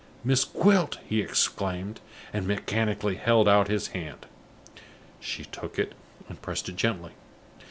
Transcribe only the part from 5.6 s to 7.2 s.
it, and pressed it gently.